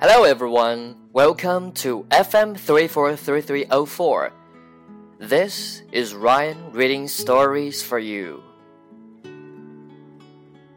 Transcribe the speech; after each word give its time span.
Hello 0.00 0.22
everyone, 0.22 0.94
welcome 1.12 1.72
to 1.72 2.04
FM 2.10 2.56
343304. 2.56 4.32
This 5.18 5.82
is 5.90 6.14
Ryan 6.14 6.70
reading 6.70 7.08
stories 7.08 7.82
for 7.82 7.98
you. 7.98 8.40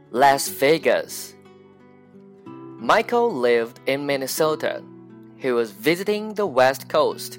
Las 0.09 0.47
Vegas. 0.47 1.35
Michael 2.47 3.31
lived 3.31 3.79
in 3.85 4.07
Minnesota. 4.07 4.81
He 5.37 5.51
was 5.51 5.69
visiting 5.69 6.33
the 6.33 6.47
West 6.47 6.89
Coast. 6.89 7.37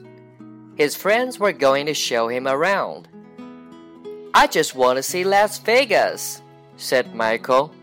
His 0.77 0.95
friends 0.95 1.41
were 1.41 1.53
going 1.53 1.87
to 1.87 1.95
show 1.95 2.29
him 2.29 2.47
around. 2.47 3.09
I 4.33 4.47
just 4.47 4.77
want 4.77 4.99
to 4.99 5.03
see 5.03 5.25
Las 5.25 5.59
Vegas, 5.59 6.43
said 6.77 7.13
Michael. 7.13 7.75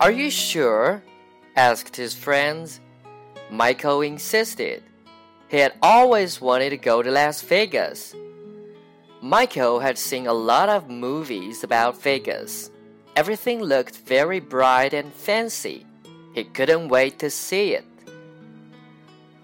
Are 0.00 0.12
you 0.12 0.30
sure? 0.30 1.02
Asked 1.56 1.96
his 1.96 2.14
friends. 2.14 2.80
Michael 3.50 4.02
insisted. 4.02 4.82
He 5.48 5.58
had 5.58 5.74
always 5.82 6.40
wanted 6.40 6.70
to 6.70 6.76
go 6.76 7.02
to 7.02 7.10
Las 7.10 7.42
Vegas. 7.42 8.14
Michael 9.20 9.80
had 9.80 9.96
seen 9.96 10.26
a 10.26 10.32
lot 10.32 10.68
of 10.68 10.90
movies 10.90 11.64
about 11.64 12.00
Vegas. 12.02 12.70
Everything 13.16 13.62
looked 13.62 13.96
very 13.96 14.40
bright 14.40 14.92
and 14.92 15.12
fancy. 15.12 15.86
He 16.34 16.44
couldn't 16.44 16.88
wait 16.88 17.18
to 17.20 17.30
see 17.30 17.74
it. 17.74 17.84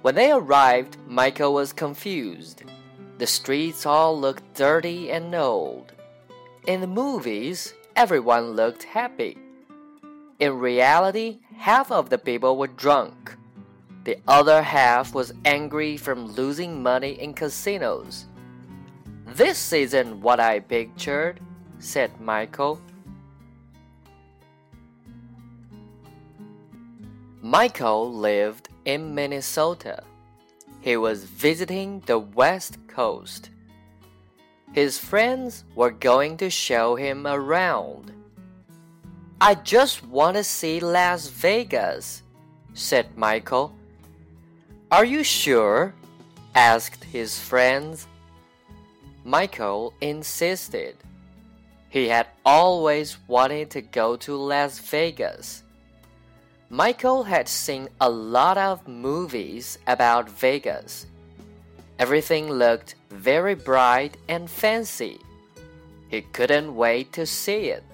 When 0.02 0.14
they 0.16 0.32
arrived, 0.32 0.96
Michael 1.06 1.54
was 1.54 1.72
confused. 1.72 2.64
The 3.18 3.26
streets 3.26 3.86
all 3.86 4.18
looked 4.18 4.54
dirty 4.54 5.10
and 5.10 5.34
old. 5.34 5.92
In 6.66 6.80
the 6.80 6.86
movies, 6.86 7.74
everyone 7.94 8.52
looked 8.52 8.82
happy. 8.82 9.36
In 10.40 10.58
reality, 10.58 11.40
half 11.54 11.92
of 11.92 12.08
the 12.08 12.16
people 12.16 12.56
were 12.56 12.66
drunk. 12.66 13.36
The 14.04 14.16
other 14.26 14.62
half 14.62 15.14
was 15.14 15.34
angry 15.44 15.98
from 15.98 16.32
losing 16.32 16.82
money 16.82 17.20
in 17.20 17.34
casinos. 17.34 18.24
This 19.26 19.70
isn't 19.74 20.22
what 20.22 20.40
I 20.40 20.60
pictured, 20.60 21.40
said 21.78 22.18
Michael. 22.22 22.80
Michael 27.42 28.10
lived 28.10 28.70
in 28.86 29.14
Minnesota. 29.14 30.02
He 30.80 30.96
was 30.96 31.24
visiting 31.24 32.00
the 32.06 32.18
West 32.18 32.78
Coast. 32.88 33.50
His 34.72 34.98
friends 34.98 35.64
were 35.74 35.90
going 35.90 36.38
to 36.38 36.48
show 36.48 36.94
him 36.94 37.26
around. 37.26 38.14
I 39.42 39.54
just 39.54 40.04
want 40.04 40.36
to 40.36 40.44
see 40.44 40.80
Las 40.80 41.28
Vegas, 41.28 42.22
said 42.74 43.16
Michael. 43.16 43.74
Are 44.92 45.04
you 45.06 45.24
sure? 45.24 45.94
asked 46.54 47.04
his 47.04 47.38
friends. 47.38 48.06
Michael 49.24 49.94
insisted. 50.02 50.94
He 51.88 52.08
had 52.08 52.26
always 52.44 53.16
wanted 53.28 53.70
to 53.70 53.80
go 53.80 54.14
to 54.16 54.36
Las 54.36 54.78
Vegas. 54.78 55.62
Michael 56.68 57.22
had 57.22 57.48
seen 57.48 57.88
a 57.98 58.10
lot 58.10 58.58
of 58.58 58.86
movies 58.86 59.78
about 59.86 60.28
Vegas. 60.28 61.06
Everything 61.98 62.50
looked 62.50 62.94
very 63.08 63.54
bright 63.54 64.18
and 64.28 64.50
fancy. 64.50 65.18
He 66.08 66.20
couldn't 66.20 66.76
wait 66.76 67.14
to 67.14 67.24
see 67.24 67.70
it. 67.70 67.84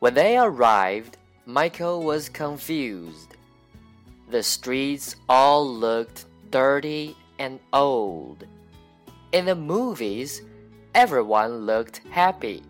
When 0.00 0.14
they 0.14 0.38
arrived, 0.38 1.18
Michael 1.44 2.02
was 2.02 2.30
confused. 2.30 3.36
The 4.30 4.42
streets 4.42 5.16
all 5.28 5.68
looked 5.68 6.24
dirty 6.50 7.14
and 7.38 7.60
old. 7.74 8.46
In 9.32 9.44
the 9.44 9.54
movies, 9.54 10.40
everyone 10.94 11.66
looked 11.66 12.00
happy. 12.08 12.62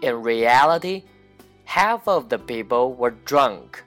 In 0.00 0.22
reality, 0.22 1.04
half 1.66 2.08
of 2.08 2.30
the 2.30 2.38
people 2.38 2.94
were 2.94 3.10
drunk. 3.10 3.84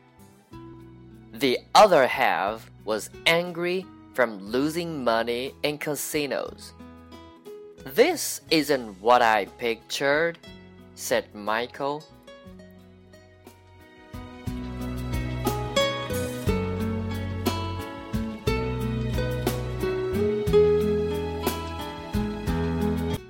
The 1.33 1.57
other 1.73 2.06
half 2.06 2.69
was 2.85 3.09
angry 3.25 3.88
from 4.13 4.38
losing 4.38 5.03
money 5.03 5.56
in 5.63 5.79
casinos. 5.79 6.73
This 7.83 8.41
isn't 8.51 9.01
what 9.01 9.23
I 9.23 9.45
pictured, 9.57 10.38
said 10.94 11.33
Michael. 11.33 12.03